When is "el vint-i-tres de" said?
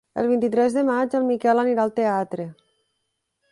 0.19-0.83